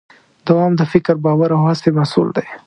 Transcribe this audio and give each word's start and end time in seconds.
دوام 0.47 0.71
د 0.77 0.81
فکر، 0.91 1.15
باور 1.25 1.49
او 1.57 1.61
هڅې 1.69 1.89
محصول 1.97 2.27
دی. 2.37 2.45